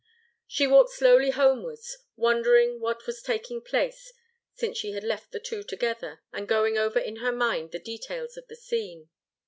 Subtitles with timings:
[0.47, 4.11] She walked slowly homewards, wondering what was taking place
[4.55, 8.35] since she had left the two together, and going over in her mind the details
[8.35, 9.11] of the scene.